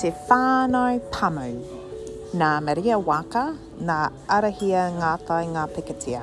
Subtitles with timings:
[0.00, 1.46] te whānau pamu.
[2.40, 3.42] Nā Maria Waka,
[3.88, 3.96] nā
[4.36, 6.22] arahia ngātai ngā piketia.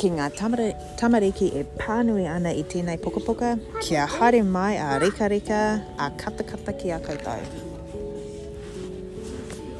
[0.00, 5.60] Ki ngā tamariki e pānui ana i tēnei pukapuka, kia haere mai a rika rika
[5.96, 7.40] a katakata kata ki a koutou.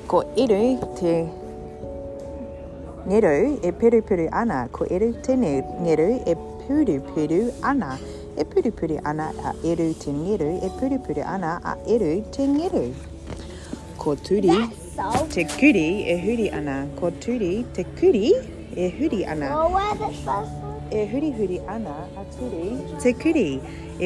[0.06, 0.64] Ko eru
[1.02, 1.16] te
[3.10, 6.36] ngeru e peru peru ana, ko eru te ngeru e
[6.68, 7.98] peru peru ana,
[8.40, 12.86] e puripuri ana a eru te ngeru, e puripuri ana a eru te ngeru.
[14.02, 14.48] Ko turi
[14.96, 15.26] so...
[15.34, 18.26] te kuri e huri ana, ko turi te kuri
[18.86, 19.52] e huri ana.
[21.00, 23.50] E huri huri ana a turi te kuri,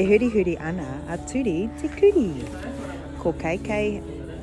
[0.00, 2.28] e huri huri ana a turi te kuri.
[3.22, 4.00] Ko kai kai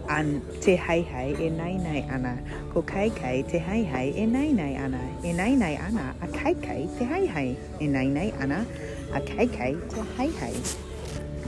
[0.09, 2.33] an te hai hai e nai nai ana
[2.73, 6.27] ko kai kai te hai hai e nai nai ana e nai nai ana a
[6.39, 8.65] kai kai te hai hai e nai nai ana
[9.11, 10.55] a keikei te heihei.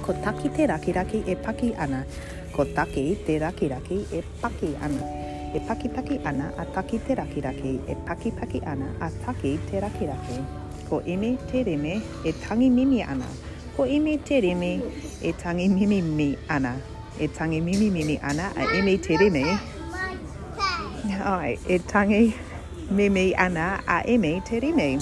[0.02, 2.04] Ko taki te rakiraki e paki ana,
[2.52, 5.24] ko taki te rakiraki e paki ana.
[5.56, 9.80] E paki paki ana a taki te rakiraki, e paki paki ana a taki te
[9.80, 10.40] rakiraki.
[10.90, 13.26] Ko imi te rime e tangi mimi ana,
[13.78, 14.82] ko imi te rime
[15.22, 16.76] e tangi mimi mi ana.
[17.20, 19.44] E tangi mimi mimi ana a imi te rime.
[21.24, 22.36] Ai, e tangi
[22.90, 25.00] mimi ana a imi te rime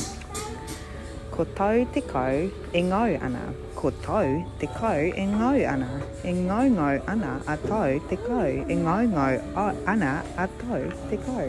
[1.33, 3.41] ko tau te kau e ngau ana.
[3.75, 4.25] Ko tau
[4.59, 5.89] te kau e ngau ana.
[6.31, 8.45] E ngau ngau ana a tau te kau.
[8.73, 10.11] E ngau ngau ana
[10.43, 11.47] a tau te kau.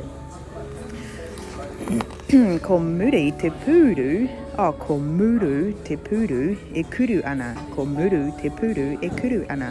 [2.66, 4.12] ko muri te pūru,
[4.58, 6.40] oh, ko muru te pūru
[6.80, 7.50] e kuru ana.
[7.74, 9.70] Ko muru te pūru e kuru ana.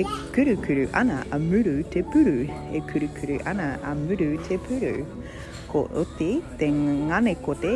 [0.00, 0.02] E
[0.34, 2.38] kuru kuru ana a muru te pūru.
[2.78, 4.94] E kuru kuru ana a muru te pūru.
[5.68, 7.74] Ko uti te ngane ko te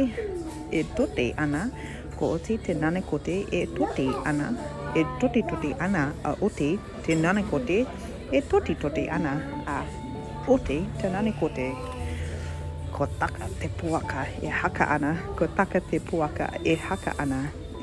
[0.71, 1.61] e tote ana
[2.19, 4.47] ko oti te nane kote e tote ana
[5.01, 6.69] e tote tote ana a ote
[7.05, 7.77] te nane kote
[8.37, 9.33] e tote tote ana
[9.77, 9.79] a
[10.49, 11.67] ote te nane kote
[12.93, 17.39] ko taka te puaka e haka ana ko taka te puaka e haka ana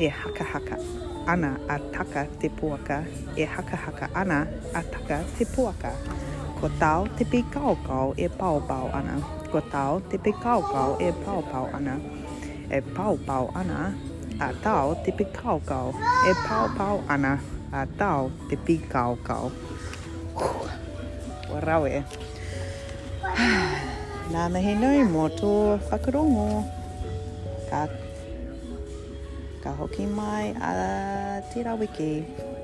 [0.05, 0.75] e haka haka
[1.33, 2.97] ana a taka te puaka
[3.37, 4.37] e haka haka ana
[4.79, 5.91] a taka te puaka
[6.59, 9.13] ko tau te pe kau kau e pao pao ana
[9.51, 11.95] ko tau te pe kau kau e pao pao ana
[12.71, 13.81] e pau pau ana
[14.47, 15.87] a tau te pi kau kau
[16.29, 17.33] e pau pau ana
[17.79, 19.45] a tau te pi kau kau
[21.51, 21.99] wa rau e
[24.33, 25.53] nā mehe nui mō tō
[25.89, 26.47] whakarongo
[27.69, 27.81] ka,
[29.63, 30.73] ka hoki mai a
[31.51, 32.54] tira wiki